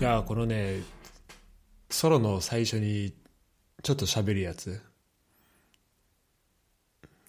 [0.00, 0.80] いやこのね
[1.90, 3.12] ソロの最初に
[3.82, 4.80] ちょっと喋るやつ。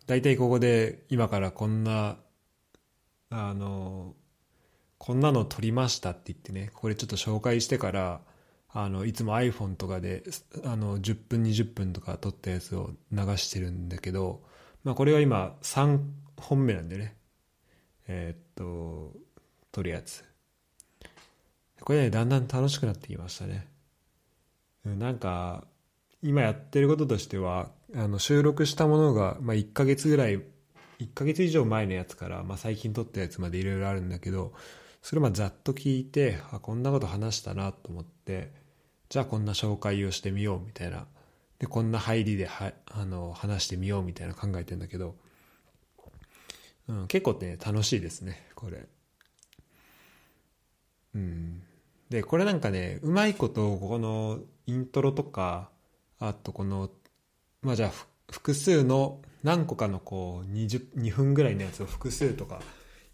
[0.08, 2.16] 大体ここで今からこんな
[3.30, 4.16] あの
[4.98, 8.22] こんなの撮りましたって言ってねここでちょっと紹介してから
[8.70, 10.24] あのいつも iPhone とかで
[10.64, 14.44] あの10分20分とか撮ったやつを流してるんだけど、
[14.86, 16.00] まあ、これは今3
[16.38, 17.18] 本目なんでね。
[18.08, 19.14] えー、っと
[19.74, 20.31] 撮るやつ。
[21.84, 23.68] これねだんだん楽しくなってきましたね。
[24.86, 25.66] なんか
[26.24, 30.42] 今やってることとしてはあの収録したものが、まあ、1ヶ月ぐらい
[31.00, 34.54] 1ヶ月以上前のやつから、まあ、最近撮ったやつまでいろいろあるんだけど
[35.02, 38.52] それまざっと聞いてあこんなこと話したなと思って
[39.10, 41.06] じゃあこんな紹介をしてみようみたいな。
[41.60, 45.16] でこんな入りではあの話してみようみたいな考えてんだけど、
[46.88, 48.88] うん、結構ね楽しいですねこれ。
[51.14, 51.62] うん。
[52.12, 55.70] でこれなんかねうまいことここのイントロとか
[56.20, 56.90] あとこの
[57.62, 57.92] まあじゃあ
[58.30, 62.60] 複数の何個かのこう 20, 2分ぐらいのやつを複数とか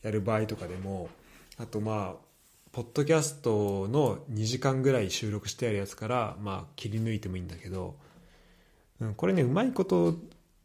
[0.01, 1.09] やる場合とかでも
[1.59, 2.27] あとまあ
[2.71, 7.97] ポッドキャストの2時間ぐらい収録してあるやつからまあ切り抜いてもいいんだけど、
[8.99, 10.15] うん、これねうまいこと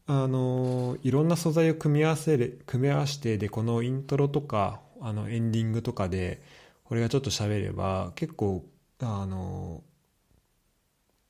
[0.06, 6.40] あのいろんな素材を組み合わせる組み合わせてでこのイントロとかあのエンディングとかで
[6.92, 8.66] これがちょっと喋れば結構
[9.00, 9.82] あの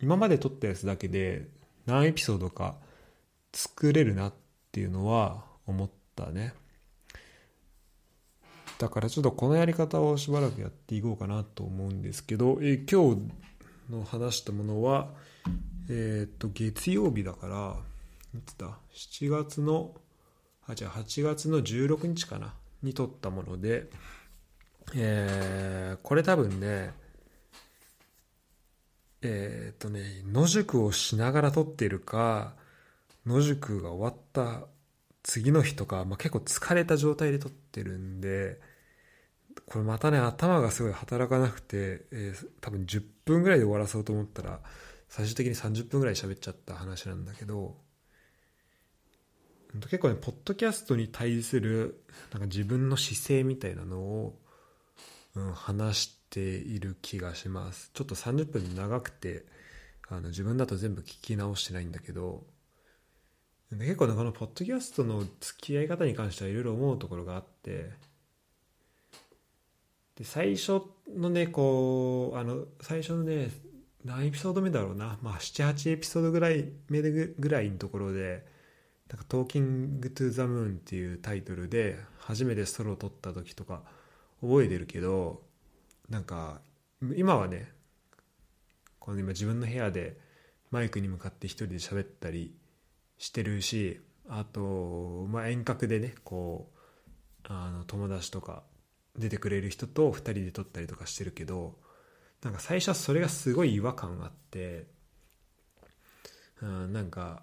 [0.00, 1.46] 今まで撮ったやつだけで
[1.86, 2.74] 何エピソードか
[3.52, 4.32] 作れるなっ
[4.72, 6.52] ていうのは思ったね。
[8.80, 13.22] だからちょっとこのやり方をしばらくやっていこうかなと思うんですけど、え今日
[13.88, 15.10] の話したものは
[15.88, 17.76] えっ、と月曜日だから
[18.36, 19.94] いつだ？7月の
[20.66, 22.52] あじゃあ8月の16日かな？
[22.82, 23.88] に撮ったもので
[24.94, 26.92] えー、これ多分ね
[29.22, 32.54] えー、っとね野宿をしながら撮っているか
[33.26, 34.66] 野宿が終わった
[35.22, 38.60] 次の日とか、まあ、結構疲れた状態で撮ってるんで
[39.66, 44.60] これまたね頭がすごい働かなくて、えー、多分10分ぐらいで終わらそうと思ったら
[45.08, 47.76] 最終的に30分ぐらい喋っちゃった話なんだけど
[49.80, 52.02] 結構ねポッドキャストに対する
[52.32, 54.38] なんか自分の姿勢みたいなのを、
[55.34, 57.90] うん、話している気がします。
[57.94, 59.44] ちょっと30分長くて
[60.08, 62.44] あの自分だと全部聞き直してないんだけど
[63.70, 67.90] 結構ねこのポッドキャストの付き合い方に関してはいろいろ思うところがあって
[70.16, 70.82] で最初
[71.16, 73.48] のねこうあの最初のね
[74.04, 78.44] 何エピソード目だろうな、まあ、78エピソードぐらい目でぐらいのところで
[78.76, 83.82] なんか「Talking to the Moon」っていうタイトルで初めてソロを録った時とか
[84.42, 85.42] 覚えてるけど
[86.10, 86.60] なんか
[87.16, 87.72] 今はね
[88.98, 90.18] この今自分の部屋で
[90.70, 92.54] マイクに向かって一人で喋ったり
[93.18, 96.78] してるしあと、まあ、遠隔でねこう
[97.44, 98.62] あの友達とか
[99.16, 101.76] 出てくれる人と2人で撮ったりとかしてるけど
[102.42, 104.86] なんか最初はそれがすごい違和感があって
[106.60, 107.42] うんなんか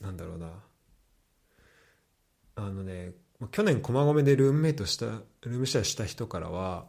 [0.00, 0.48] なんだろうな。
[2.54, 3.12] あのね
[3.46, 6.86] 去年駒込でルームメイトしたルームシェアした人からは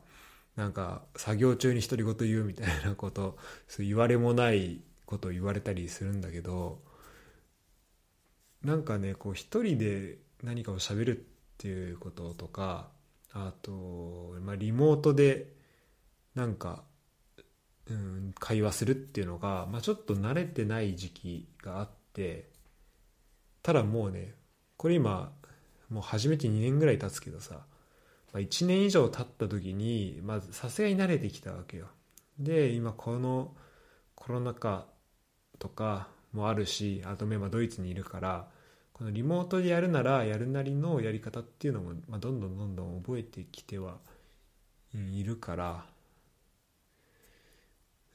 [0.55, 3.37] なんか作業中に独り言言うみたいなこと
[3.67, 6.79] そう言われもないことを言われたりするんだけど
[8.63, 11.21] なんかねこう一人で何かを喋るっ
[11.57, 12.89] ていうこととか
[13.31, 15.53] あと、まあ、リモートで
[16.35, 16.83] なんか、
[17.89, 22.49] うん、会話するっていうのが、まあ、ちょっと慣れてない時期があって
[23.61, 24.33] ただもうね
[24.77, 25.31] これ今
[25.89, 27.65] もう初めて2年ぐらい経つけどさ、
[28.33, 31.87] まあ、1年以上経った時にまずさすがに慣れてきたわけよ。
[32.39, 33.53] で今この
[34.15, 34.85] コロナ禍
[35.57, 38.47] とかもあるしあと今ドイツにいるから
[38.93, 43.97] このリモートでやるならやるなりのやり方っていうのも、まあ、どんどんどんどん覚えてきては
[44.93, 45.85] いるから。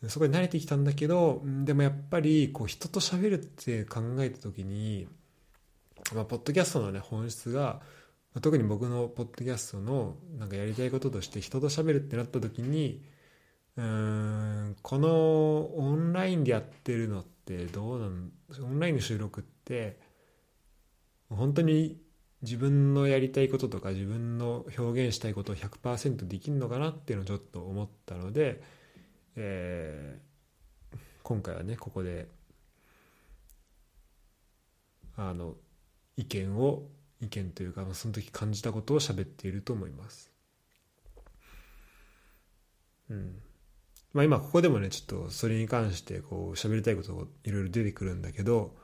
[0.08, 5.08] そこに慣れてきたんだけどでもやっぱりこう人と喋るって考えた時に、
[6.12, 7.80] まあ、ポッドキャストのね本質が
[8.42, 13.02] 特に僕のポッドキャストのなんかやりたいこととして人と喋るってなった時に
[13.76, 13.82] こ
[14.98, 18.30] のオンラインでやってるのってどうなん
[18.62, 19.98] オンラインの収録って
[21.30, 21.98] 本当に
[22.42, 28.62] 自分のやりたいこととか自分の表現したいことを100%できるのかなっていうのをちょっと思ったので、
[29.36, 32.28] えー、今回はねここで
[35.16, 35.54] あの
[36.16, 36.84] 意見を
[37.20, 40.30] 意見というかまあその時感じたことを喋っていると思います。
[43.10, 43.36] うん。
[44.12, 48.74] まあ今ここでもねちょっとそれに関してこう喋りたいこといろいろ出てくるんだけど、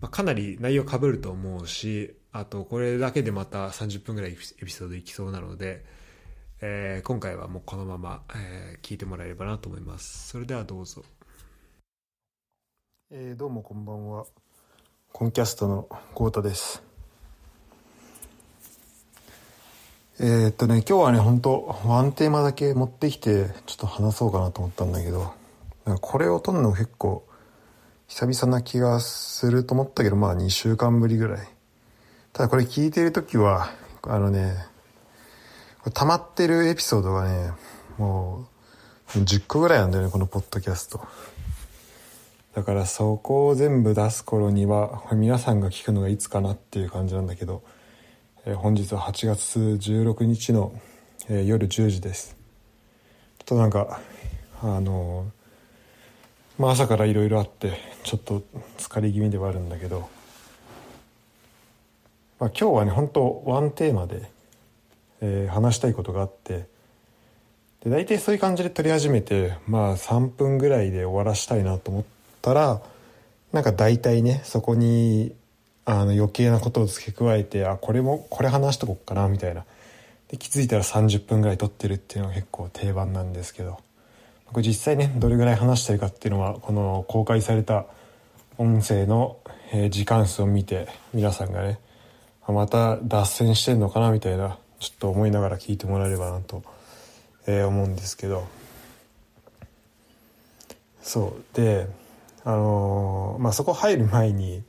[0.00, 5.84] まあ、かなり内容かぶると思うしあとこれだけでまた30分ぐらいエピソードいきそうなので、
[6.60, 10.28] えー、今回はもうこのまま、えー、聞いてもらえればなと思います。
[10.28, 11.02] それではどうぞ。
[13.10, 14.26] えー、どうもこんばんは。
[15.18, 16.80] コンキャストの豪太です。
[20.20, 25.34] えー、っとね今日はね本当ワンテーマだけ持ってきてちょっと話そうかなと思ったんだけど
[26.00, 27.26] これを撮るの結構
[28.06, 31.48] 久々な気がすると思ったけどまあ2週間ぶりぐらい。
[32.32, 33.72] ただこれ聞いてる時は
[34.02, 34.54] あのね
[35.94, 37.50] 溜まってるエピソードがね
[37.96, 38.46] も
[39.16, 41.00] う10個ぐらいなんだよねこのポッドキャスト。
[42.54, 47.62] だからそこを全部出す頃には皆さんが聞くのがいつかなっていう感じなんだけど、
[48.46, 50.72] えー、本日は8月16日の、
[51.28, 52.36] えー、夜10時です。
[53.38, 54.00] ちょっとなんか
[54.60, 57.72] あのー、まあ朝からいろいろあって
[58.02, 58.42] ちょっと
[58.78, 60.08] 疲れ気味ではあるんだけど、
[62.40, 64.28] まあ、今日はね本当ワンテーマで、
[65.20, 66.66] えー、話したいことがあって
[67.84, 72.17] で大体そういう感じで撮り始めてまあ3分ぐらいで終わらしたいなと思って
[72.50, 72.82] ったら
[73.52, 75.34] なんか大体ねそこに
[75.84, 79.64] あの余計なことを付け加えてあこれもこれ話しとこっかなみたいな。
[80.28, 83.78] で気づいたら30分ぐらい撮ってるっていうのが結構定番なんですけど。
[84.52, 87.84] これ実際ねどれぐらい話してるかっていうのはこの公開された
[88.56, 89.36] 音声の
[89.90, 91.78] 時間数を見て皆さんがね
[92.46, 96.62] また脱線してんのかなみたいなちょっと思いながら聞いてもらえればなと、
[97.46, 98.46] え思うんですけど。
[101.02, 101.56] そう。
[101.56, 101.88] で
[102.44, 104.62] あのまあ、そこ入る前にっ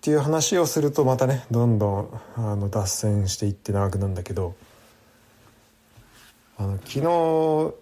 [0.00, 4.54] ていう話をするとまたねどんどんあの脱線していって長くなるんだけど
[6.56, 7.74] あの昨日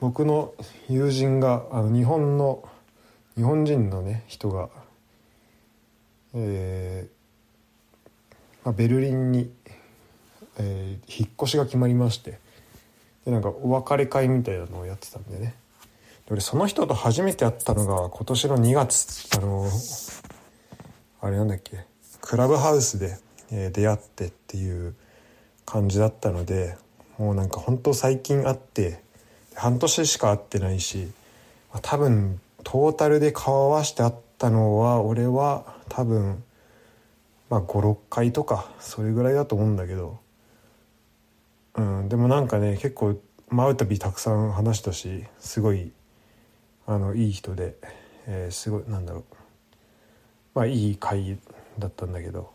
[0.00, 0.54] 僕の
[0.88, 2.68] 友人があの日本の
[3.36, 4.68] 日本人のね人が、
[6.34, 9.50] えーまあ、ベルリンに、
[10.58, 12.38] えー、引っ越しが決まりまして
[13.24, 15.54] でなんかお別れ会みたいなのをやってたんでね。
[16.30, 19.66] 俺その人と初めて会ったのが今年の2月あの
[21.20, 21.84] あれなんだっけ？
[22.20, 23.16] クラブハウスで、
[23.50, 24.94] えー、出会ってっていう
[25.64, 26.76] 感じだったので
[27.16, 29.02] もうなんか本当最近会って
[29.54, 31.10] 半年しか会ってないし、
[31.82, 36.44] 多分トータルで顔合わせて会ったのは俺は多分
[37.48, 40.18] まあ56回とかそれぐらいだと思うんだけど。
[41.76, 43.20] うんでもなんかね結構
[43.50, 45.92] 会うたびたくさん話したしすごい
[46.88, 47.76] あのいい人で、
[48.26, 49.24] えー、すごいなんだろう。
[50.54, 51.38] まあいい会
[51.78, 52.50] だったんだけど。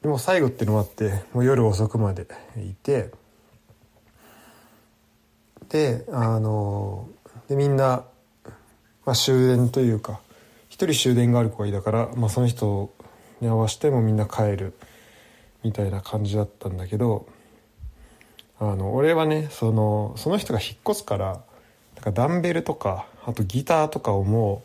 [0.00, 2.26] でも最後っていうのもあってもう夜遅くまで
[2.58, 3.10] いて
[5.70, 7.08] であの
[7.48, 8.04] でみんな、
[9.06, 10.20] まあ、終電というか
[10.68, 12.92] 一人終電がある子がいたから、まあ、その人
[13.40, 14.74] に合わせてもみんな帰る
[15.62, 17.26] みたいな感じだったんだけど
[18.60, 21.43] あの俺はねそのその人が引っ越すから
[22.04, 24.62] かダンベルとかあとギターとかをも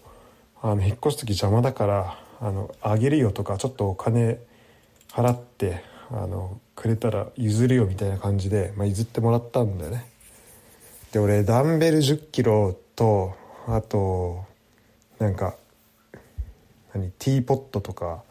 [0.62, 4.40] うあの引っ越す時邪魔だからあのあげるよとかちょっとお金
[5.12, 10.06] 払ってあのくれたら譲るよみたいな感じで、まあ、譲ってもらったんだよね。
[11.12, 13.34] で俺ダンベル1 0キロと
[13.68, 14.46] あと
[15.18, 15.56] なんか
[16.94, 18.24] 何ティーポットとか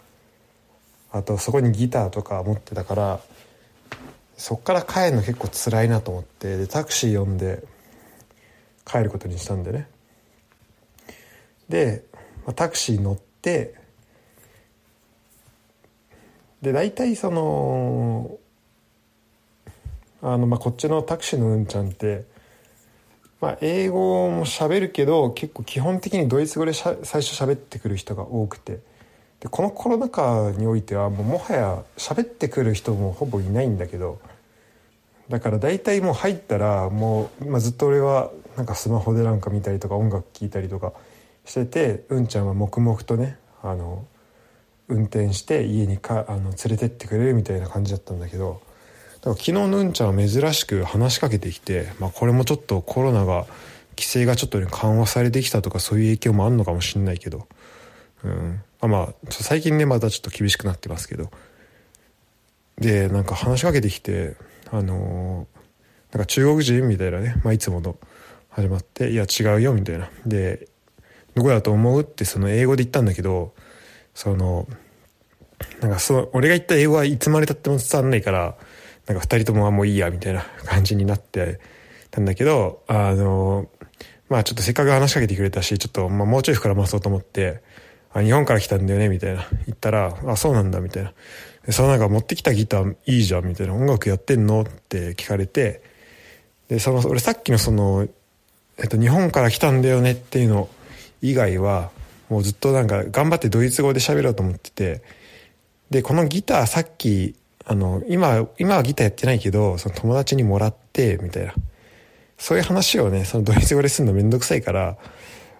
[1.11, 3.21] あとそこにギターとか持ってたから
[4.37, 7.65] そっから帰るの結構辛いなと思ってでタクシー呼んで
[8.89, 9.89] 帰ることにしたんでね。
[11.69, 12.05] で、
[12.55, 13.75] タクシー乗って
[16.63, 18.39] で大体その
[20.23, 22.25] あの、まあ、こっちのタクシーのうんちゃんって、
[23.41, 28.81] まあ、英語も喋るけど結構基本的にドイツ語で最初喋ってくる人が多くて。
[29.41, 34.19] でこのコロナ禍においてはもうもはや喋ってくる人もほぼいないんだけど
[35.29, 40.93] だから大体もう入ったらもう、まあ、ずっと俺はなんかスマホでなんか見たりとか音楽聴いたりとか
[41.45, 44.05] しててうんちゃんは黙々とねあの
[44.89, 48.61] 運転して家にかあの連れてってくれるみたいな感じだったんだけど
[49.21, 53.47] だから昨日のうんちゃんは珍しく話しかけてきて、まあ、これもちょっとコロナが
[53.97, 57.47] 規制がちょっと、ね、緩和されてきたとかそういう影響もあるのかもしんないけど、
[58.25, 58.61] うん。
[58.81, 61.31] あまあ最近ねまたちょっと厳しくなってますけど。
[62.79, 64.37] でなんか話しかけてきて
[64.71, 67.97] あのー、なんか中国人みたいなね、まあ、いつもの
[68.59, 70.67] 始まって「いや違うよ」みたいなで
[71.37, 73.55] 「どこだと思う?」ってその英語で言ったんだけど
[74.15, 74.67] その
[75.81, 78.57] なんかその俺が言った英語はいつまでたっても伝わんないから
[79.07, 81.61] なんか2人ともあもういいやみたいな 感じになって
[82.11, 83.69] たんだけどあの
[84.29, 87.63] まあちょっとせっかく話しかけてくれたしちょっと、まあ、もうちょい膨らまそうと思って
[88.13, 91.13] 「あ日本から来たんだよね」みたいな言ったら「あそうなんだ」みたいな
[91.71, 95.81] 「そのなんか持ってきたギターいいじゃん」みたいな「音楽やってんの?」って聞かれて
[96.69, 98.07] でその俺さっきのその、
[98.79, 100.69] えっと、日本から来たんだよねっていうの
[101.21, 101.91] 以外は
[102.29, 105.03] もうずっとなんか頑張ってドイツ語で喋ろうと思ってて
[105.91, 111.55] でこのギターさっきあの今今はギターやってないけどその友達にもらってみたいな。
[112.39, 114.97] そういう話をねそのドイツ語でするのめんどくさいから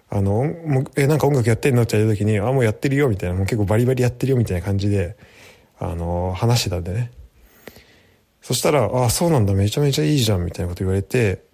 [0.09, 3.35] あのもうえなんか音楽やってんのって言った時に「あもうやってるよ」みたいな。
[3.35, 5.17] もう結構バリバリやってるよみたいな感じで
[5.77, 7.11] あの話してたんでね。
[8.41, 9.53] そしたら「あそうなんだ。
[9.53, 11.48] めちゃめちゃいいじゃん」みたいなこと言われて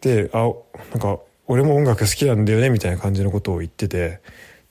[0.00, 0.50] で「あ
[0.90, 4.20] なんか俺も音楽好きなんだよね」みたいな感じのことを言ってて。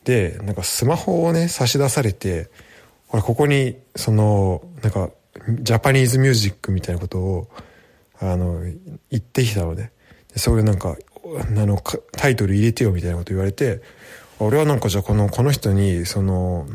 [0.08, 2.50] でなんかスマホをね差し出されて
[3.10, 5.10] ほらここにそのなんか
[5.60, 7.48] ジャパニーズミュージックみたいなことを
[8.20, 8.80] あの言
[9.18, 9.92] ってきたので
[10.38, 11.78] そういうなんかあの
[12.14, 13.82] タイトル入れてよみたいなこと言われて
[14.40, 16.66] 俺はなんかじゃこのこの人にその、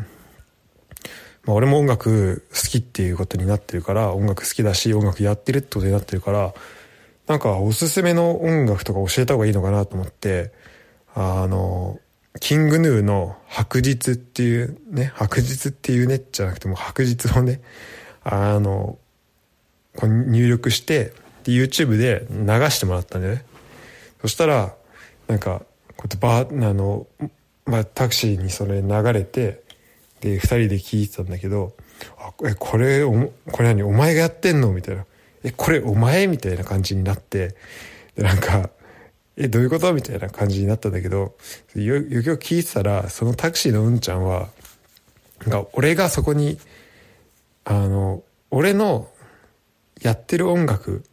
[1.45, 6.53] まあ、俺も音楽好きっていうことになってるから音楽好きだし音楽やってるってことになってるから
[7.33, 10.53] なんかおすすめの音楽とか教えた方がいいのかなと思って
[11.15, 11.99] あの
[12.41, 17.63] キングヌーの白日っていうね白日っていうねじゃなくても白日をね
[18.23, 18.99] あの
[19.97, 23.47] こう入力してで YouTube で流してもらったんだよね
[24.21, 24.75] そしたら
[25.27, 25.63] なんか
[25.97, 27.07] こうやってバーあの、
[27.65, 29.63] まあ、タクシーにそれ流れて
[30.21, 31.73] で2人で聞いてたんだけど
[32.21, 35.07] 「あえこれおこれ何お前がやってんの?」みたいな
[35.45, 37.55] 「えこれお前?」みたいな感じになって
[38.17, 38.71] でなんか
[39.37, 41.37] 「えどういうこと?」みたいな感じになったんだけど
[41.75, 44.49] よよくよく聞いてたらそのタクシーのうんちゃんは
[45.43, 46.59] なんか俺がそこに
[47.65, 49.09] あの俺の
[50.01, 51.05] やってる音楽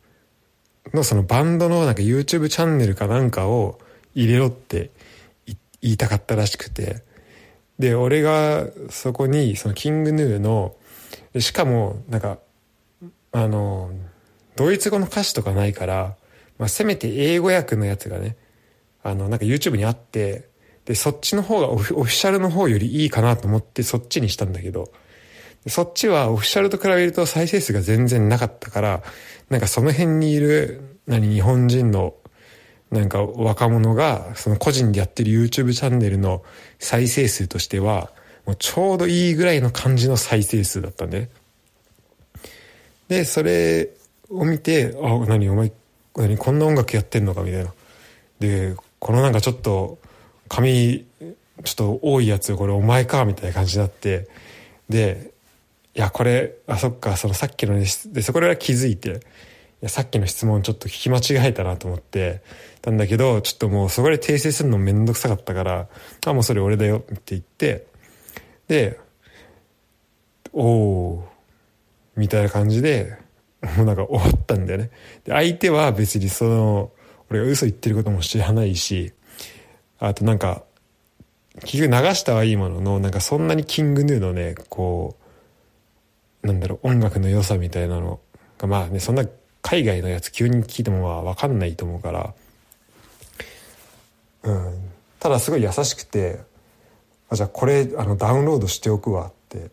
[0.93, 3.79] のそのバンドのなんか YouTube チャンネルかなんかを
[4.15, 4.89] 入れろって
[5.81, 7.03] 言いたかったらしくて
[7.77, 10.75] で俺がそこにそのキングヌーの
[11.37, 12.39] しかもなんか
[13.31, 13.91] あの
[14.59, 16.17] ドイツ語の歌詞とかないから、
[16.57, 18.35] まあ、せめて英語訳のやつがね
[19.01, 20.49] あのなんか YouTube にあって
[20.83, 24.91] でそっちの方がオフィシャルの方よりいいかなと思ってそっちにしたんだけど
[25.65, 29.01] そっちはオフィシャルと比べると再生数が全然なかったから
[29.49, 32.15] なんかその辺にいる何日本人の
[32.91, 36.43] なんか若者がその個人でやってる YouTube チャンネルの
[36.79, 38.11] 再生数としては
[38.45, 41.29] もうちょうどいいぐらいの感じの再生数だったんで
[43.07, 43.89] でそれ
[44.29, 45.71] を見て「あ何お前
[46.15, 47.73] 何こんな音楽やってんのか」みたいな。
[48.39, 49.97] でこのなんかちょっと
[50.47, 51.05] 髪
[51.63, 54.27] ちょっと多いやつこれお前かみたいな感じになって。
[54.89, 55.31] で
[55.95, 59.13] いやこれあそっかそのさっきのねでそこで気づいてい
[59.81, 62.41] やさっきの質問ちょっと聞き間違えたなと思って
[62.81, 65.87] たんだけどちょっともうそこで訂正するのめんどくさかったから
[66.25, 67.85] 「あもうそれ俺だよ」って言って
[68.67, 68.99] で
[70.53, 71.27] 「おお」
[72.15, 73.17] みたいな感じで
[73.61, 74.91] もうなんか終わったんだよね。
[75.25, 76.91] で相手は別にその
[77.29, 79.13] 俺が嘘言ってることも知らないし
[79.99, 80.63] あとなんか
[81.65, 85.17] 結局流したはいいもののなんかそんなにキングヌーのねこ
[86.43, 88.19] うなんだろう音楽の良さみたいなの
[88.57, 89.25] がまあねそんな
[89.61, 92.33] 海外のやつ急に聞いてもまあ分かんないと思うから。
[94.43, 94.89] うん。
[95.19, 96.39] ただすごい優しくて
[97.29, 99.69] あじゃあこれあのダウンロードしておくわって言っ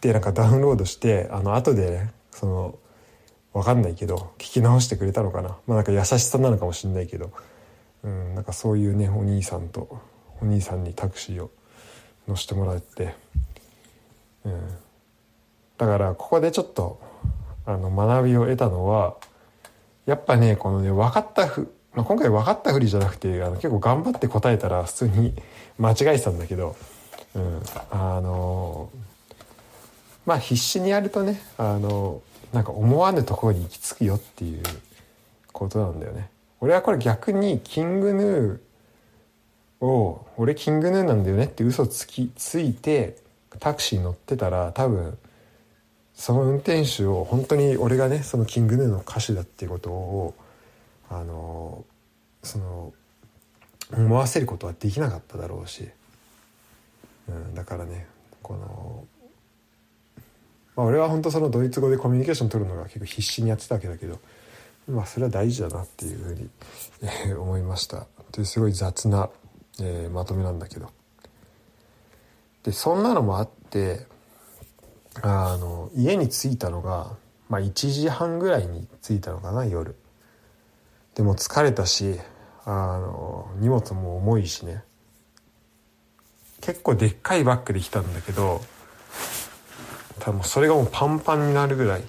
[0.00, 2.78] てなんかダウンロードしてあの後でねその
[3.52, 5.56] 分かんないけど聞き直してくれたのかな。
[5.66, 7.32] まあなんか優しさなのかもしんないけど、
[8.04, 10.00] うん、なんかそういうねお兄さんと
[10.40, 11.50] お兄さんにタクシーを
[12.28, 13.14] 乗せてもらって、
[14.44, 14.68] うん、
[15.78, 17.00] だからここでちょっと
[17.66, 19.16] あの学びを得たのは
[20.06, 25.34] やっぱねこのね分かったふ、まあ、今回分かったふりじゃなくてあの結構頑張って答えたら普通に
[25.78, 26.76] 間違えてたんだけど、
[27.34, 28.88] うん、あの
[30.26, 34.62] まあ必死にやるとねあのなんか思わぬところに行き着くよっていう
[35.52, 36.30] ことなんだよね。
[36.60, 43.16] 俺はこれ逆にキングヌーを俺キングヌーなんだよねって嘘つきついて
[43.58, 45.16] タクシーに乗ってたら多分
[46.14, 50.34] その運転手を本当に俺がねそのキングヌーの歌手だっていうことを
[51.08, 51.84] あの
[52.42, 52.92] その
[53.92, 55.88] 思わせることはできなかっただろうし、
[57.28, 58.06] うん、だからね
[58.42, 59.04] この
[60.76, 64.18] まあ、俺は本当そのドイツ語でコミュニケーション取るのが結構必死にやってたわけだけど
[64.88, 66.48] まあそれは大事だなっていうふうに、
[67.28, 68.06] え、思いました。
[68.32, 69.28] というすごい雑な、
[69.80, 70.90] えー、まとめなんだけど。
[72.62, 74.06] でそんなのもあって
[75.22, 77.16] あの家に着いたのが
[77.48, 79.96] まあ1時半ぐらいに着いたのかな夜。
[81.14, 82.18] でも疲れたし
[82.64, 84.82] あの荷物も重いしね。
[86.60, 88.60] 結構でっかいバッグで来たんだけど
[90.20, 92.02] 多分それがもうパンパンになるぐらい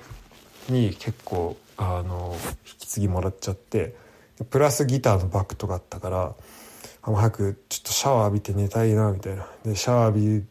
[0.70, 3.96] に結構あの引き継ぎもらっちゃって
[4.50, 6.36] プラスギターのバッグとかあったから
[7.04, 9.48] あ早くちょっとシャワー浴びて寝たいなみたいな。
[9.66, 10.46] でシャワー浴び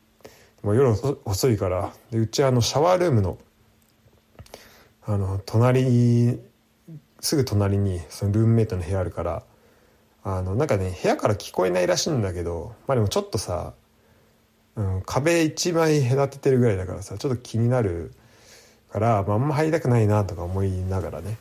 [0.63, 0.91] もう夜
[1.25, 3.39] 遅いからでうちあのシャワールームの
[5.07, 6.39] あの隣
[7.21, 9.43] すぐ隣にそのルームメイトの部屋あるから
[10.23, 13.75] あのなんかね部屋から聞こえないらしいんだけどまあでもちょっとさ、
[14.81, 18.15] うん、壁一枚隔ててるぐらいだからさちょっと気になる
[18.91, 21.37] から、まあ、あんま入りたくないなとか思いながらね。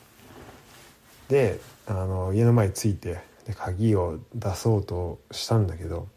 [1.29, 6.10] であの家の前に着いてで鍵を出そうとしたんだけど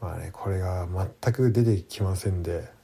[0.00, 0.88] まあねこれが
[1.22, 2.74] 全く出てきませんで。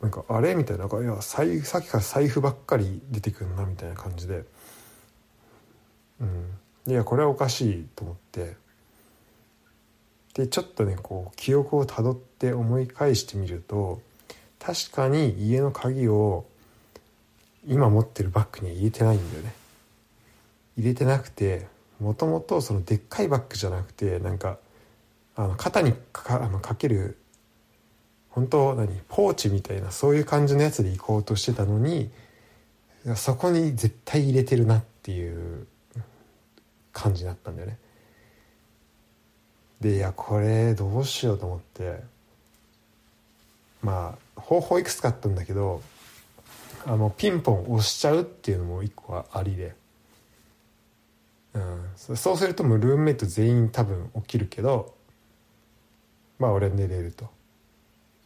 [0.00, 0.54] なんかあれ？
[0.54, 0.84] みたいな。
[0.84, 1.46] なんかいやさっ
[1.82, 4.44] きから財布ばっかり出てくるなみたいな感じで。
[6.20, 6.58] うん。
[6.86, 8.56] いやこれはおかしいと思って。
[10.36, 14.02] でちょっとねこう記憶をたどって思い返してみると
[14.58, 16.44] 確かに家の鍵を
[17.66, 19.54] 今持ってるバッグには入れてないんだよね。
[20.76, 21.66] 入れてなくて
[22.00, 24.58] もともとそのでっかいバッグじゃなくてなんか
[25.36, 27.16] あの肩にかあのかける
[28.28, 32.10] 本当何ポーチみたいなそういう感じのやつで行こうとしてたのに
[33.14, 35.66] そこに絶対入れてるなっていう
[36.92, 37.78] 感じだったんだよね。
[39.80, 42.16] でいやこれどうしようと思って。
[43.86, 45.80] まあ方法いくつかあったんだけど
[46.86, 49.74] あのピンポン押しちゃうっていうのも一個はありで、
[51.54, 54.94] うん、そうするともうルームメイト全員多分起きるけど
[56.40, 57.28] まあ俺寝れると。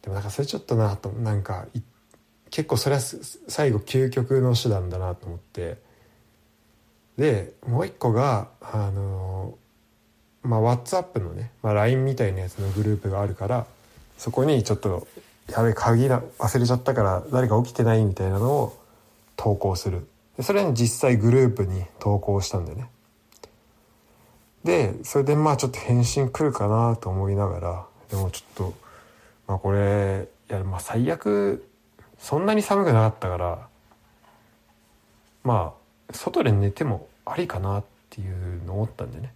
[0.01, 1.67] でもなんかそれちょっとなとなんか
[2.49, 3.01] 結構それは
[3.47, 5.77] 最後究極の手段だなと思って。
[7.17, 9.55] でもう一個があの
[10.43, 13.65] まあ WhatsApp のね、まあ、LINE みたいなやつのグループがあるから
[14.17, 15.07] そこにちょっと
[15.49, 18.77] やべ鍵だ忘れちゃったから誰か起きてないみたいなのを
[19.35, 20.07] 投稿する。
[20.37, 22.89] でそれに実際グループに投稿したんだよね。
[24.63, 28.73] でそれでまあちょっと返信来るかなと思いながらでもちょっと
[29.47, 31.67] まあこれいやまあ最悪
[32.19, 33.67] そんなに寒くなかったから
[35.43, 35.73] ま
[36.09, 39.33] あ外で寝てもありかなっていうのを思ったんでね。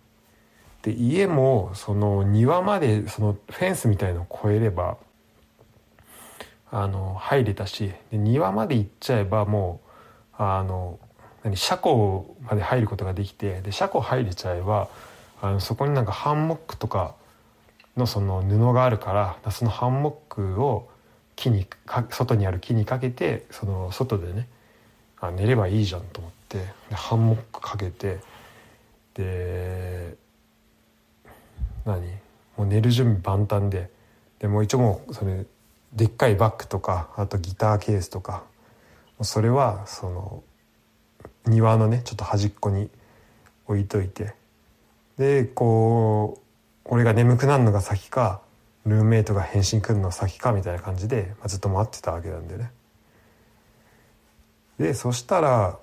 [0.85, 4.97] で家もその庭までそのフェンスみたいのを越えれば
[6.69, 9.81] あの入れたしで庭まで行っちゃえばも
[10.37, 10.99] うあの
[11.43, 14.87] 何車庫まで入ることができてで車庫入れちゃえば
[15.41, 17.15] あのそこになんかハンモックとか
[17.97, 20.87] のその布があるからそのハンモックを
[21.35, 21.65] 木に
[22.11, 24.47] 外にある木にかけてその外でね
[25.19, 28.19] あ寝ればいいじゃんと思ってでハンモックかけて
[29.15, 30.23] で
[31.85, 32.01] 何？
[32.57, 33.89] もう寝る準備万端で。
[34.39, 35.45] でもう一応もうそれ
[35.93, 38.43] でっかいバッグとかあとギターケースとか。
[39.21, 40.43] それはその
[41.45, 42.89] 庭のねちょっと端っこに
[43.67, 44.33] 置いといて。
[45.17, 46.41] でこ
[46.85, 48.41] う俺が眠くなるのが先か
[48.85, 52.71] ルームメイトが返信来るの先かみたいな感じで、まあ、ずっと待ってたわけなんでね。
[54.79, 55.79] でそしたら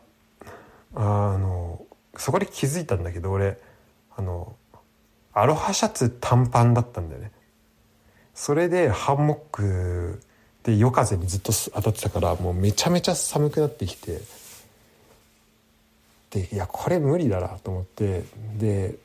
[0.95, 1.85] あの
[2.17, 3.59] そこで気づいたんだけど俺。
[4.15, 4.55] あの
[5.35, 7.33] アロハシャツ短パンだったんだよね。
[8.35, 10.21] それでハンモック
[10.63, 14.21] で夜風にずっと当たってたからもうめちゃめちゃ寒くなってきて。
[16.31, 18.25] でいやこれ無理だなと思って。
[18.59, 18.97] で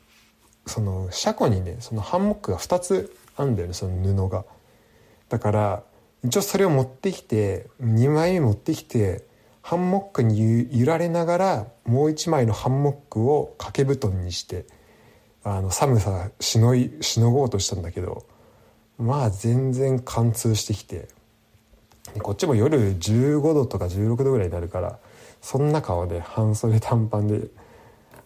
[0.66, 4.44] その車庫にねそのハンモックが2つあるんだよねその布が。
[5.28, 5.82] だから
[6.24, 9.24] 一応それを持ってきて2枚目持ってきて
[9.62, 14.66] ハンモックに揺られながらもう1枚のハンモックを掛け布団にして。
[15.50, 18.26] あの寒さしのいしのごうとしたんだけど
[18.98, 21.08] まあ全然貫通してきて
[22.22, 24.98] こっちも夜15度とか16度ぐらいになるから
[25.40, 27.48] そんな顔で半袖短パンで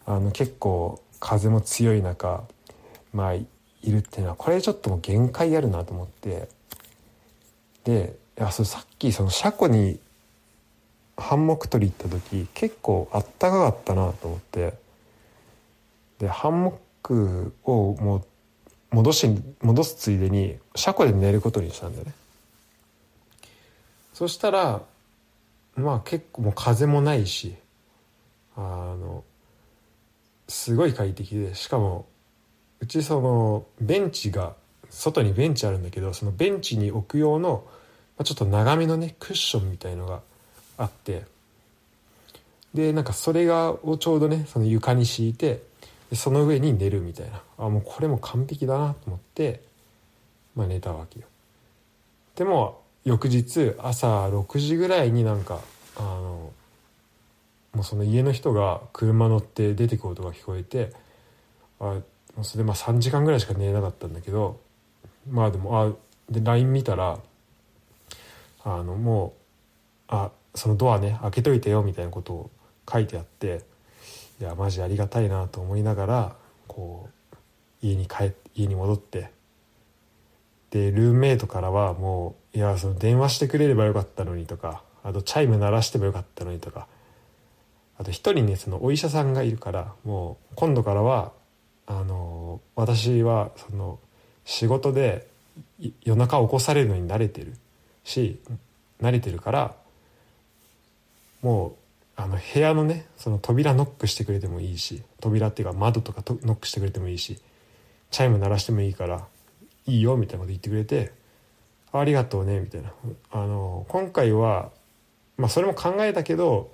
[0.05, 2.43] あの結構風も強い中
[3.13, 3.47] まあい
[3.87, 6.49] るっていうのはこれちょっともう限界あるなと思って
[7.85, 10.01] でいやそれさっきその車庫に
[11.17, 14.75] ハンモック取り行った時結構あったかかったなと思って
[16.19, 16.75] でハンモッ
[17.12, 18.25] クをもう
[18.96, 22.12] 戻し戻すついでに車庫で寝ることにしたんだよね。
[24.12, 24.83] そしたら
[25.77, 27.55] まあ結構もう風もないし
[28.57, 29.25] あの
[30.48, 32.07] すごい快適でしかも
[32.81, 34.55] うちそのベンチが
[34.90, 37.64] 外にベンチあるんだけどそのベンチに置く用の
[38.18, 40.20] あ、ちょっと長めのねクッションみたいのが
[40.79, 41.25] あって
[42.75, 45.62] でなんかそれがをちょうどねその床に敷いて
[46.12, 47.42] でその上に寝るみたいな。
[47.57, 49.62] あもうこれも完璧だなと思って、
[50.55, 51.27] まあ、寝たわけよ。
[52.37, 55.59] でも翌日朝6時ぐらいになんか
[55.96, 56.53] あの
[57.72, 60.92] もうその家の人が車乗って出てく音が聞こえて
[61.81, 62.01] あ
[62.42, 64.61] それでまあ3時間ぐらいしか寝れなかったんだけど
[65.31, 65.92] まあでもあ
[66.31, 67.18] で LINE 見たら
[68.64, 69.33] あのもう
[70.09, 72.51] あそのドアね開けといてよみたいなことを
[72.90, 73.62] 書いてあって
[74.43, 77.37] いやマジありがたいなと思いながらこう
[77.81, 79.31] 家に帰家に戻って
[80.71, 86.89] でルームメイトからはもういやその電話してくれればよかったのにとかあとチャイム鳴らしてもよかったのにとか
[87.99, 91.31] あと一人ねそのお医者さんがいるからもう今度からは
[91.87, 94.01] あの私はその
[94.45, 95.29] 仕事で
[96.03, 97.55] 夜中起こされるのに慣れてる
[98.03, 98.41] し
[99.01, 99.77] 慣れてるから
[101.43, 101.82] もう
[102.23, 107.41] あの部屋のねその扉ノックしてくれてもいいし扉っていうか窓とかとノックしてくれてもいいし
[108.13, 109.27] チャイム鳴らしてもいいから
[109.87, 111.13] いいよみたいなこと言ってくれて
[111.93, 112.93] ありがとうねみたいな。
[113.33, 114.71] あの今回は
[115.37, 116.71] まあそれも考えたけど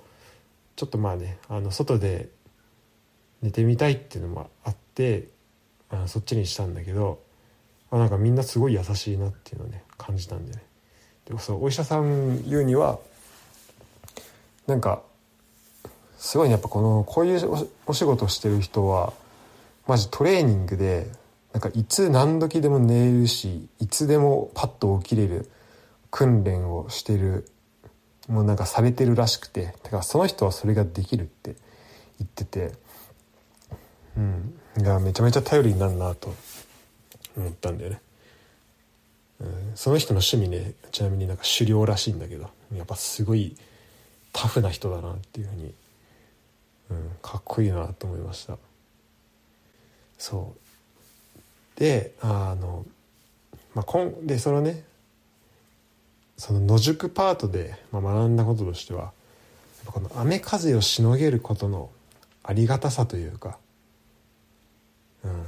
[0.75, 2.29] ちょっとまあねあの外で
[3.41, 5.27] 寝てみたいっていうのもあって
[5.89, 7.19] あのそっちにしたんだけど
[7.91, 10.63] あなんかみんなすごい優しいなっていうのをね感じたんでね。
[11.25, 12.99] でもそうお医者さん言うには
[14.67, 15.01] なんか
[16.19, 19.13] すごいねやっぱこのこういうお仕事してる人は
[19.87, 21.07] マジトレーニングで
[21.53, 25.49] なんかいつ何時でも寝るしいつでもパッと起きれる
[26.11, 27.49] 訓練をしてる
[28.27, 31.55] もうなんかされてるらしくてだからその人はそれができるって
[32.19, 32.73] 言ってて
[34.17, 36.35] うんいやめちゃめちゃ頼りになるなと
[37.37, 38.01] 思ったんだよね、
[39.39, 43.55] うん、その人の趣味ねちなみになんか狩猟らしいんだけどやっぱすごい
[44.33, 45.73] タフな人だなっていうふうに
[46.89, 48.57] うん、かっこいいなと思いました。
[50.17, 51.79] そう。
[51.79, 52.85] であの、
[53.73, 54.83] まあ、こんでそのね
[56.37, 59.11] その野宿パートで、まあ、学んだこととしては
[59.85, 61.89] この雨風をしのげることの
[62.43, 63.57] ありがたさというか、
[65.23, 65.45] うん、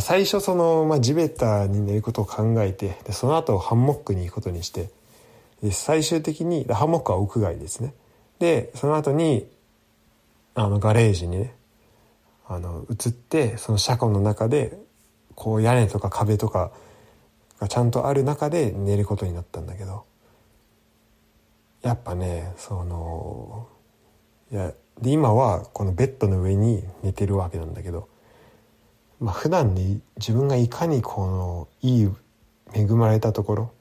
[0.00, 4.90] 最初その、まあ、地べたに寝ることを考えてでその後ハンモックに行くことにして
[5.62, 7.94] で最終的にハンモックは屋外ですね。
[8.38, 9.46] でその後に
[10.54, 11.54] あのガレージにね
[12.46, 14.78] あの移ってその車庫の中で
[15.34, 16.72] こう屋根とか壁とか
[17.58, 20.04] がちゃんとある中で寝ることになったんだけど
[21.82, 23.68] やっぱねその
[24.50, 28.08] いやで今はこのベッドの上に寝てるわけなんだけど、
[29.20, 32.10] まあ、普段に自分がいかにこのいい
[32.74, 33.72] 恵まれたところ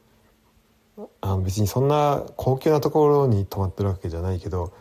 [1.19, 4.73] あ別にそんな高級なところに泊まってるわけじゃないけど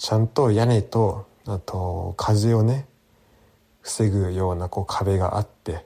[0.00, 2.86] ちゃんと屋根とあと風をね
[3.82, 5.84] 防ぐようなこう壁があって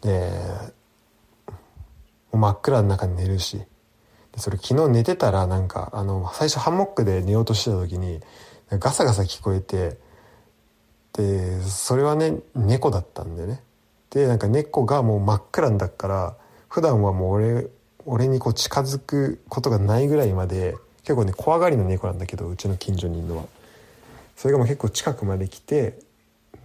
[0.00, 0.30] で
[2.32, 3.62] 真っ暗の中に寝るし
[4.36, 8.20] それ昨日寝てたらなんかあの最初ハンモックで寝ようとしてた時に
[8.70, 9.98] ガサガサ聞こえて
[11.14, 13.62] でそれはね猫だったんでね。
[14.10, 16.36] でなんか猫がもう真っ暗だから
[16.68, 17.66] 普段はもう俺
[18.06, 23.44] 俺にこう近づくことがないぐらいまで結構ね怖がりの猫なんだけどうちの近所にいるのは。
[24.36, 25.98] それがもう結構近くまで来て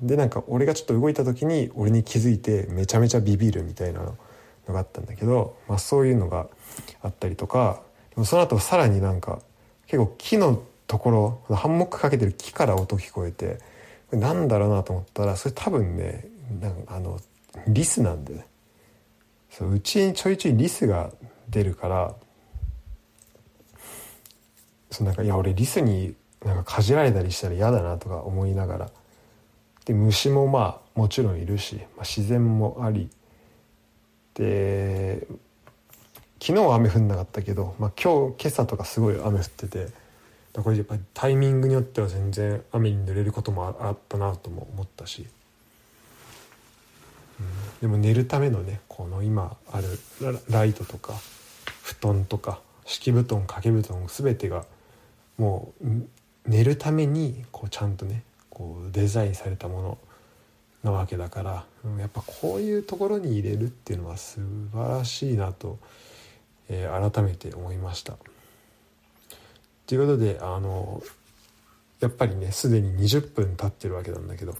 [0.01, 4.15] でなんか俺がちょっと動いた時に俺に気づいてめちゃめちゃビビるみたいなの
[4.67, 6.47] があったんだけど、まあ、そういうのが
[7.01, 9.39] あったりとかでもその後さらになんか
[9.87, 13.59] 結構木のところハンモックかけてる木から音聞こえて
[14.09, 16.25] これなんだろうなと思ったらそれ多分ね
[16.61, 17.19] なんかあの
[17.67, 18.45] リスなんでね。
[19.51, 21.11] そううちにちょいちょいリスが
[21.49, 22.15] 出るから
[24.91, 28.89] そなんかいや俺リスになんかかじられたりしたら嫌だなとか思いながら。
[29.85, 33.09] で虫もまあもちろんいるし、まあ、自然もあり。
[34.35, 35.27] で
[36.41, 39.87] 昨日は雨降んなかったけど、まあ、今日今朝とかすごい雨降ってて
[40.53, 45.27] これやっぱりタイミングによっては全然雨に濡れることもあったなとも思ったし、
[47.39, 47.45] うん、
[47.81, 49.87] でも寝るためのねこの今ある
[50.49, 51.13] ライトとか
[51.83, 54.65] 布団とか敷布団掛け布団全てが
[55.39, 55.87] もう
[56.45, 59.97] 寝るためにこうちゃんとねこうデザインされたもの
[60.83, 61.65] なわけだから
[61.97, 64.41] やっぱこういうところに入れるっていうのは素
[64.73, 65.79] 晴らしいなと、
[66.69, 68.13] えー、改めて思いました。
[69.87, 71.01] ということであの
[71.99, 74.55] やっぱりねすでに20分経ってるわけなんだけど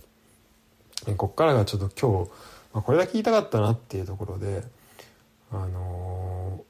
[1.08, 2.32] えこっからがちょっと今日、
[2.74, 4.64] まあ、これだけ言いたかったなっていうところで
[5.52, 6.70] あのー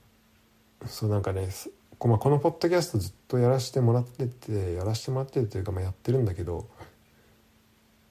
[0.88, 1.50] そうなんかね
[2.00, 6.66] こ,、まあ、このポッドキャストずっとやらせてもらっててやらせてもらってるというか、まあ、やってるんだけど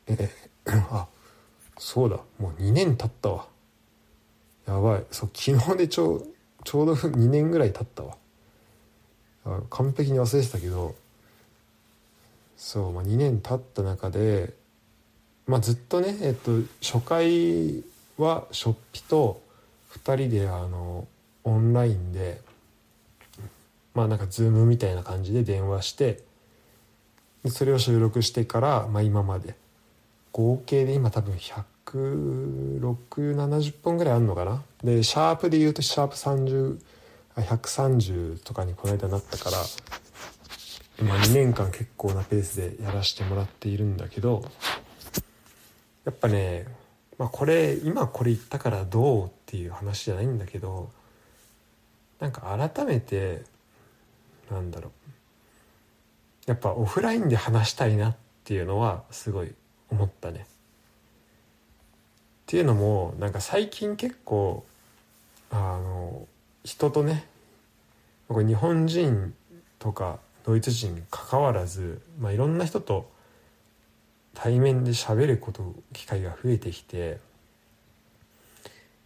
[0.06, 0.30] え
[0.66, 1.06] あ
[1.78, 2.18] そうだ。
[2.38, 3.46] もう2年経ったわ。
[4.66, 5.04] やばい。
[5.10, 6.26] そう昨日でちょう
[6.64, 8.16] ちょうど2年ぐらい経ったわ。
[9.70, 10.94] 完璧に忘れてたけど
[12.56, 14.52] そう、まあ、2年経った中で、
[15.46, 16.50] まあ、ずっとね、えっと、
[16.82, 17.82] 初回
[18.18, 19.40] はしょっぴと
[19.92, 21.06] 2人であの
[21.44, 22.42] オンラインで
[23.94, 26.22] まあなんかズームみたいな感じで電話して
[27.46, 29.54] それを収録してから、まあ、今まで
[30.32, 31.34] 合計で今多分
[31.86, 34.62] 16070本ぐらいあるのかな？
[34.84, 36.78] でシャープで言うとシャープ30
[37.36, 39.56] あ130とかにこの間なったから
[41.00, 44.44] 今2年間結構なペースでやらせてもらっているんだけど
[46.04, 46.66] やっぱね、
[47.18, 50.90] まあ、これ今これ言ったからどうっていう話じゃないんだけど
[52.18, 53.42] なんか改めて
[54.50, 54.90] なんだろう
[56.46, 59.52] やっぱオフラインで話したいなっていうのはすごい
[59.90, 60.40] 思ったね。
[60.40, 60.44] っ
[62.46, 64.64] ていうのもなんか最近結構
[65.50, 66.26] あの
[66.64, 67.26] 人とね
[68.30, 69.34] 日本人
[69.78, 73.10] とかドイツ人に関わらず、まあ、いろんな人と
[74.34, 77.18] 対面で喋ること機会が増えてきて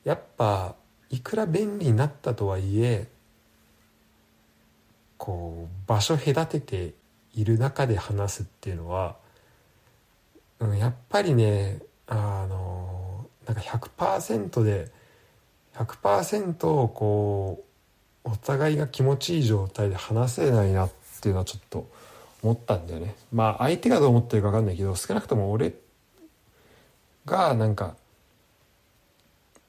[0.05, 0.77] やっぱ
[1.11, 3.09] いくら便利になったとはいえ
[5.23, 6.95] こう場所隔てて
[7.33, 9.15] いる中で話すっていうのは、
[10.59, 14.91] うん、やっぱりねあのなんか100%で
[15.77, 17.65] 100%をこ
[18.25, 21.89] うお互いが気持ちいい状態で話せないなっていうのはちょっと
[22.43, 23.15] 思ったんだよね。
[23.33, 25.73] まあ相手がどう思ってるか分かんないけど少なくとも俺
[27.27, 27.95] がなんか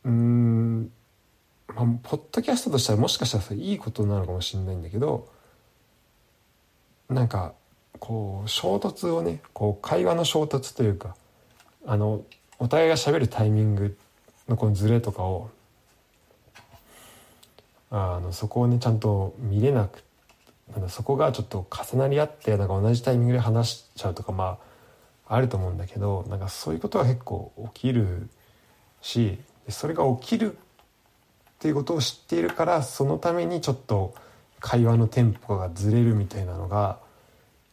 [0.04, 0.92] うん
[1.68, 5.32] まあポッドキャストとしてはもしかしたらいいことなのかもしれないんだけど
[7.10, 7.54] なんか
[8.00, 11.16] こう衝突をねこう会話の衝突というか
[11.86, 12.24] あの
[12.60, 13.98] お互いが喋るタイミング
[14.48, 15.50] のこのズレとかを
[17.92, 20.04] あのそこをねちゃんと見れなく
[20.76, 24.58] なんそこがちょっと重なり合ってなんか同じタイミングで話しちゃうとかま
[25.28, 28.30] ああると思うんだけどなんかそういうことが結構起きる
[29.02, 29.38] し
[29.70, 30.56] それが起きるっ
[31.60, 34.13] ていうことを知っているからそのためにちょっと
[34.63, 36.97] 会話のテンポがずれるみたいなのが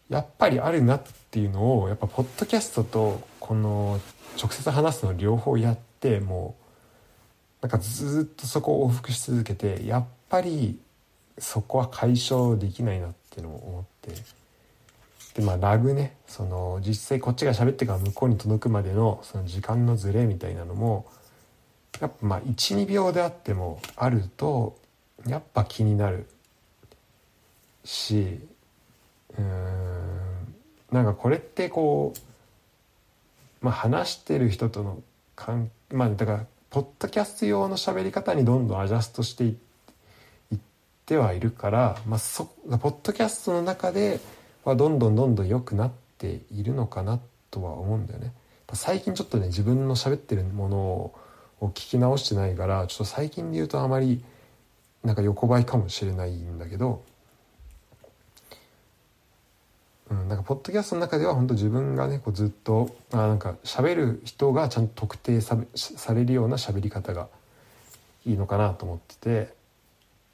[0.09, 4.01] やっぱりあるなっていうのをやっぱポッドキャストとこの
[4.37, 6.57] 直接話すの両方やっても
[7.63, 10.81] うなんかずっとそこを往復し続けてやっぱり
[11.39, 14.23] そこは解消できないなっていうのを思って。
[15.35, 16.17] でまあラグね。
[16.27, 21.07] その実際こっちが喋ってから向こうに届くまでのその時間のズレみたいなのも
[22.01, 24.77] やっぱまあ12秒であってもあると
[25.29, 26.27] やっぱ気になる。
[27.85, 28.41] し
[29.39, 30.55] うん
[30.91, 32.13] なんかこれってこ
[33.63, 35.03] う、まあ、話してる人との
[35.37, 39.57] 関まあだからポッドキャスト用の喋り方にどんどんアジャストしてい
[40.55, 40.59] っ
[41.07, 44.21] てはいるから、まあ、そポッドキャストの中で
[44.65, 47.19] はどんどんどんどん良くなっているのかな
[47.51, 48.33] とは思うんだよね。
[48.73, 51.13] 最近ちょっとね自分の喋ってるものを
[51.61, 54.23] 聞き直してないからちょっと最近で言うとあまり
[55.03, 57.03] なんか横ばいかもしれないんだけど、
[60.11, 67.29] うん、なんかポッドキャストの中では本当自分がねこうずっとあなんか喋る人がちゃんと特定さされるような喋り方が
[68.27, 69.55] いいのかなと思ってて、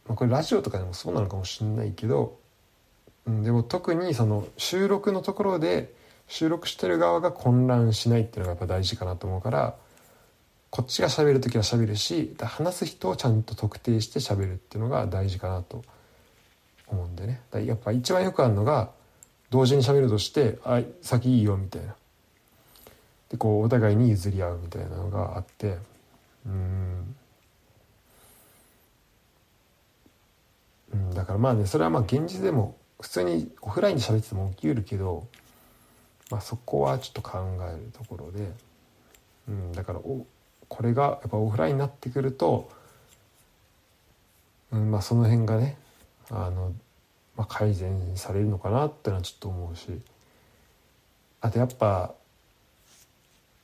[0.07, 2.39] まあ、これラジオとかでもそうなのかもしれないけど、
[3.27, 5.93] うん、でも特にその収録のところで
[6.27, 9.77] 収録してる側が混乱しないっていうのがやっぱ大事かなと思うから
[10.71, 15.83] こっちが喋る時は喋るし話す人をちゃんと特定して喋るっていうのが大事かなと
[16.89, 17.41] 思うんでね。
[17.51, 18.91] だやっぱ一番よくあるのが
[19.51, 21.95] 同時に喋るとして「あ先いいよ」みたいな。
[23.31, 25.79] でこうお互いに譲り合うみたいなのがあって
[26.47, 27.17] うん。
[30.93, 35.27] うんだからまあねそれはまあ現実でも普通にオフラインで喋ってても起きうるけど、
[36.31, 38.51] まあ、そこはちょっと考えるところで、
[39.49, 40.25] うん、だからお
[40.69, 42.71] これがやっぱオフラインになってくると、
[44.73, 45.77] うんまあ、その辺がね
[46.31, 46.73] あの、
[47.37, 50.01] まあ、改善されるのかなってのはちょっと思うし。
[51.41, 52.15] あとやっぱ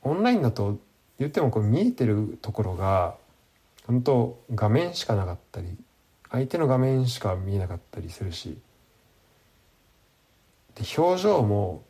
[0.03, 0.79] オンラインだと
[1.19, 3.15] 言ってもこう見えてるところが
[3.87, 5.75] 本当画面しかなかったり
[6.31, 8.57] 相手の画面しか見えなかったりするし。
[10.75, 11.83] で表情も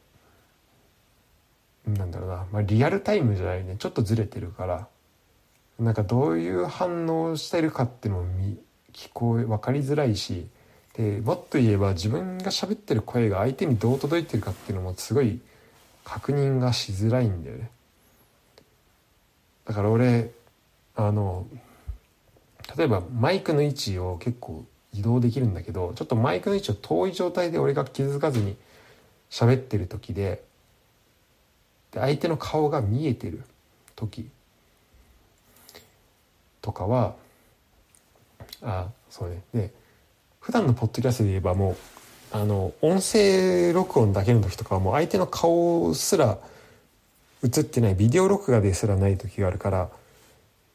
[1.85, 3.75] なんだろうな、まあ、リアルタイムじゃないね。
[3.77, 4.87] ちょっとずれてるから。
[5.79, 8.29] なんかどういう反応してるかっていうのも
[8.93, 10.47] 聞こえ分かりづらいし。
[10.93, 15.39] でもっと言えば自分が喋ってる声が相手にどう届いてるかっていうのもすごい
[16.03, 17.69] 確認がしづらいんだよね。
[19.65, 20.29] だから俺
[20.95, 21.47] あの
[22.77, 28.55] 例えばマイクの位置を結構移動できるんだけどちょっとマイクの位置を遠い状態で俺が気づかずに
[29.31, 30.43] 喋ってる時で
[31.91, 33.43] で相手の顔が見えてる
[33.95, 34.29] 時
[36.61, 37.15] とかは
[38.61, 39.41] あそうね。
[39.53, 39.82] で
[40.43, 41.75] 普段のポッドキャストで言えばもう
[42.33, 46.37] あの音声録音だけの時とかはもう相手の顔すら
[47.45, 49.89] 映ってないビデオ録画ですらない時があるから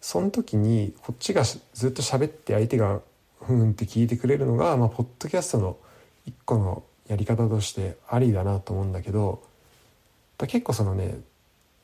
[0.00, 3.02] その時にこっちがずっと喋って相手が
[3.42, 5.76] ふんって聞いてくれるのが、まあ、ポッドキャストの
[6.24, 9.42] 一個のやり方としてありだなと思うんだけど
[10.38, 11.20] 結構そのね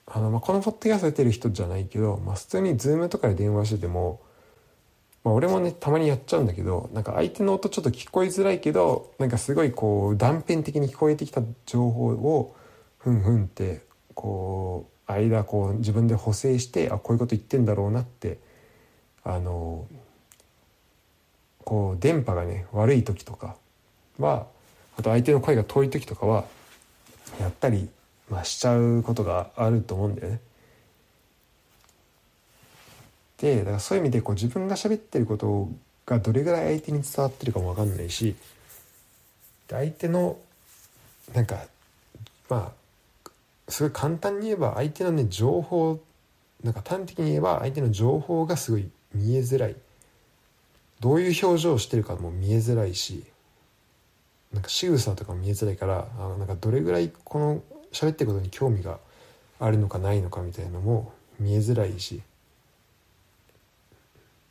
[0.06, 4.20] あの、まあ、このポッドキャスト出てる人じゃないけど、まあ、普通にズームとかで電話してても、
[5.24, 12.54] まあ、俺もねたまにやっちゃうんだけどなんか相手の音ちょっと聞こえづらいけどなんかすごいこう断片的に聞こえてきた情報を
[12.98, 13.82] ふんふんって
[14.14, 18.38] こう間こう自分で補正してあこういうこと言ってんだろうなって
[19.24, 19.86] あの
[21.64, 23.56] こう電波がね悪い時とか
[24.18, 24.46] は
[24.98, 26.44] あと相手の声が遠い時とかは
[27.40, 27.88] やったり、
[28.30, 30.40] まあ、しちゃうことがあると思うんだよね。
[33.40, 35.68] でだからそういう意味でこう自分が喋ってること
[36.06, 38.36] がどれぐらい相手に伝わってるかも分かんないし
[39.68, 40.38] 相手の
[41.34, 41.64] なんか
[42.48, 43.30] まあ
[43.68, 46.00] すごい簡単に言えば相手のね情報
[46.62, 49.76] なんか端的に言えば相手の情報がすごい見えづらい。
[51.00, 53.24] どういう表情をしてるかも見えづらいし
[54.54, 58.98] なんか仕草とかも見えづらいからあなんかどれぐらいこの喋ってることに興味が
[59.60, 62.22] あるのかないのかみたいなのも見えづらいし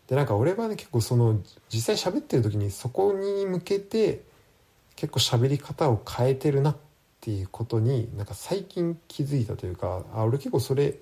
[0.07, 1.39] でなんか俺はね結構その
[1.69, 4.21] 実際喋ってる時にそこに向けて
[4.95, 6.77] 結構喋り方を変えてるなっ
[7.21, 10.95] ていうことになんか最近気づいたというかあ俺結構それ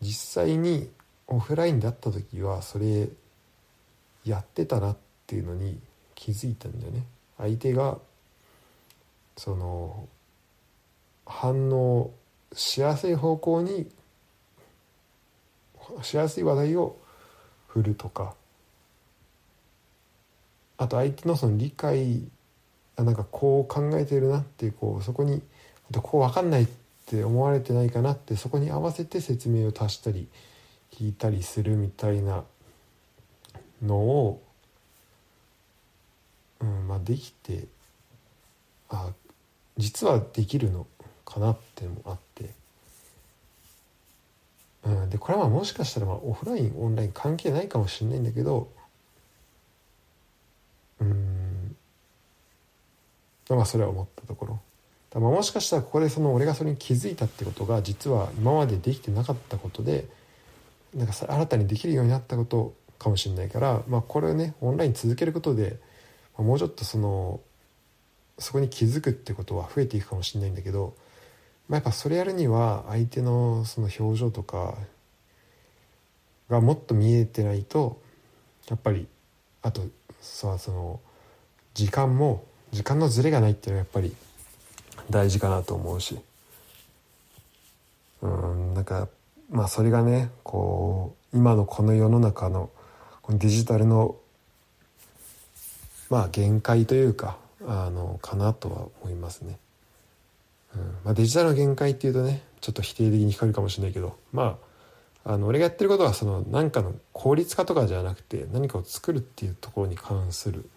[0.00, 0.90] 実際に
[1.28, 3.08] オフラインで会った時はそれ
[4.24, 4.96] やってたなっ
[5.26, 5.78] ていうのに
[6.14, 7.04] 気づいたんだよね。
[7.38, 7.98] 相手が
[9.36, 10.08] その
[11.24, 12.10] 反応
[12.52, 13.88] しやすい方向に
[16.02, 16.96] しやすい話題を
[17.72, 18.34] 振るとか。
[20.76, 22.22] あと相手のその理解
[22.96, 25.42] あなんかこう考えてるなってこうそこに
[25.90, 26.68] あとこう分かんないっ
[27.06, 30.26] て思われてないかなってそこに合わせて説明を足したり
[30.92, 32.44] 聞いたりするみたいな
[33.82, 34.42] のを、
[36.60, 37.66] うんまあ、できて
[38.88, 39.10] あ
[39.76, 40.86] 実はできるの
[41.24, 42.50] かなってのもあって、
[44.90, 48.70] ん、でこれはもしかしたらまあオフラインオンライン関係ないかもしれないんだけど
[51.00, 51.76] うん
[53.48, 54.60] まあそれは思ったところ
[55.10, 55.20] だ。
[55.20, 60.06] まあもしかしたらここでその俺がそれに気づいたってことが実は今までできてなかったことで
[60.94, 65.78] なんか新たにできるようになったことかもしれないから、まあ、これをねオンライン続けることで、
[66.36, 67.40] まあ、もうちょっとその
[68.38, 70.94] そこに気づくってことは増えていくかもしれないんだけど、
[71.70, 74.74] まあ、やっぱそれやるには相手のその表情とか
[76.48, 78.02] がもっと見えてないと
[78.68, 79.06] やっぱり
[79.62, 79.82] あと
[80.20, 81.00] さその
[81.74, 84.16] 時間も時間のズレがないっていうのはやっぱり
[85.10, 86.18] 大事かなと思うし
[88.20, 89.06] うんなんか
[89.48, 92.70] まあそれがねこう今のこの世の中の
[93.22, 94.16] このデジタルの
[96.10, 99.56] まあ限界というかあのかなとは思いますね。
[100.74, 100.82] うん。
[101.04, 104.58] まあ、デジタルの限界っていうとねちょっと否定的に聞こえるかもしれないけどま
[105.24, 110.68] ああの俺がやってることはその何かの効率化とかじゃなくて何かを作るっていうところに関する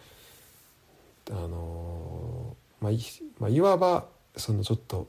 [1.32, 3.00] あのまあい,、
[3.40, 5.08] まあ、いわばそのちょっと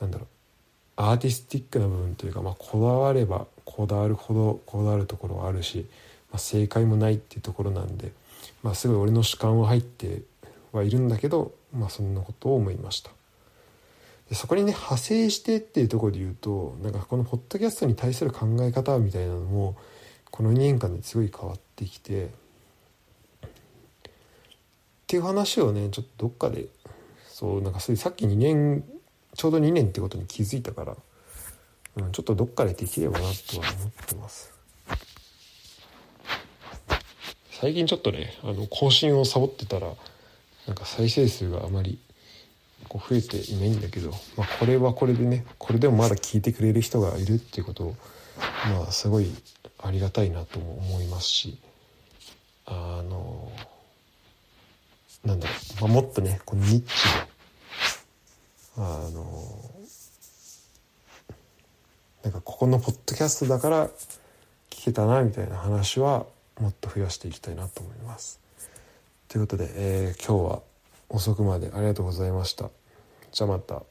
[0.00, 0.28] なんだろう
[0.96, 5.86] アーティスティックな部分というか、まあ、こだわればこだわるほどこだわるところはあるし、
[6.30, 8.12] まあ、正解もないっていうところなんで、
[8.62, 10.22] まあ、すごい俺の主観は入って
[10.72, 13.10] はいるんだけど、まあ、そんなことを思いました。
[14.32, 19.76] そこにね派生してっていうところで言うとなんかこのポッドキャストに対する考え方みたいなのも
[20.30, 22.28] この2年間ですごい変わってきてっ
[25.06, 26.66] ていう話をねちょっとどっかで
[27.26, 28.84] そうなんかそういうさっき2年
[29.34, 30.96] ちょうど2年ってことに気づいたから、
[31.96, 34.52] うん、ちょっとどっかでできればなとは思ってます。
[37.60, 39.88] 最近ちょっとねあの更新をサボってたら
[40.66, 41.98] なんか再生数があまり
[42.88, 47.96] こう増えていないんだけど、まあ、これはこれでねこれでもまだ聞いてくれる人がいるっていうことを
[48.66, 49.30] まあすごい
[49.78, 51.58] ありがたいなとも思いますし
[52.66, 53.50] あの
[55.24, 57.38] なんだろう、まあ、もっとねこのニッチで
[58.76, 59.58] あの
[62.22, 63.88] なんかここのポッドキャストだから
[64.70, 66.26] 聞けたなみたいな話は
[66.60, 68.40] もっと増やしていきたいなと思います。
[69.28, 70.62] ということで、えー今日は
[71.08, 72.70] 遅くまでありがとうございました。
[73.38, 73.84] じゃあまた。